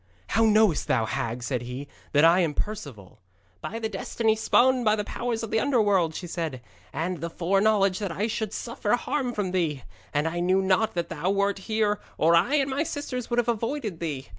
[0.29, 3.19] 'How knowest thou, hag,' said he, 'that I am Perceval?'
[3.61, 6.59] 'By the destiny spun by the powers of the Underworld,' she said,
[6.91, 9.83] 'and the foreknowledge that I should suffer harm from thee.
[10.11, 13.47] And I knew not that thou wert here, or I and my sisters would have
[13.47, 14.29] avoided thee.